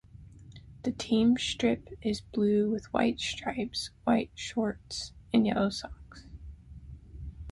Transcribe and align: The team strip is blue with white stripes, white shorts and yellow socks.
The 0.81 0.93
team 0.93 1.37
strip 1.37 1.89
is 2.01 2.21
blue 2.21 2.71
with 2.71 2.91
white 2.91 3.19
stripes, 3.19 3.91
white 4.03 4.31
shorts 4.33 5.13
and 5.31 5.45
yellow 5.45 5.69
socks. 5.69 6.25